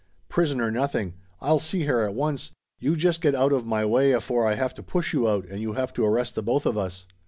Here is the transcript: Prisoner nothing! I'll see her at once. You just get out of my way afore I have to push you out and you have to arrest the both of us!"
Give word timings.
Prisoner 0.29 0.71
nothing! 0.71 1.13
I'll 1.41 1.59
see 1.59 1.83
her 1.83 2.03
at 2.03 2.15
once. 2.15 2.49
You 2.79 2.95
just 2.95 3.21
get 3.21 3.35
out 3.35 3.53
of 3.53 3.67
my 3.67 3.85
way 3.85 4.13
afore 4.13 4.47
I 4.47 4.55
have 4.55 4.73
to 4.73 4.81
push 4.81 5.13
you 5.13 5.29
out 5.29 5.45
and 5.45 5.61
you 5.61 5.73
have 5.73 5.93
to 5.93 6.03
arrest 6.03 6.33
the 6.33 6.41
both 6.41 6.65
of 6.65 6.75
us!" 6.75 7.05